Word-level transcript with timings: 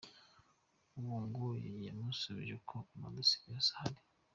Uwo 0.99 1.17
ngo 1.25 1.47
yamusubije 1.85 2.55
ko 2.69 2.75
amadosiye 2.93 3.45
yose 3.53 3.69
ahari. 3.75 3.99